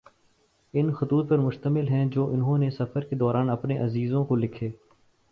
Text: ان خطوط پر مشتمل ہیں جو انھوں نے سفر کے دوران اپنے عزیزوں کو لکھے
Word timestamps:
ان 0.73 0.91
خطوط 0.93 1.29
پر 1.29 1.37
مشتمل 1.37 1.87
ہیں 1.87 2.05
جو 2.05 2.25
انھوں 2.33 2.57
نے 2.57 2.69
سفر 2.69 3.01
کے 3.01 3.15
دوران 3.15 3.49
اپنے 3.49 3.77
عزیزوں 3.77 4.23
کو 4.25 4.35
لکھے 4.35 4.71